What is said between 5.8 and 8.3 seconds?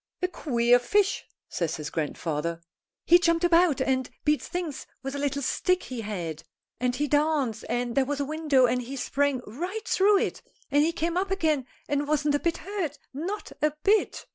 he had. And he danced, and there was a